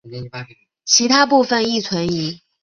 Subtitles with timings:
[0.83, 2.41] 其他部分亦存疑。